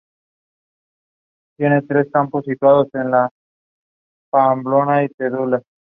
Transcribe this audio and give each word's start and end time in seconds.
Tiene 1.59 1.83
tres 1.83 2.07
campus 2.11 2.45
situados 2.45 2.87
en 2.95 3.11
Pamplona 4.31 5.03
y 5.03 5.09
Tudela. 5.09 5.61